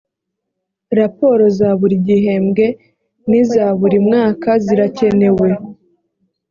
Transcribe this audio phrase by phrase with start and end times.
[0.99, 2.65] raporo za buri gihembwe
[3.29, 5.47] n’iza buri mwaka zirakenewe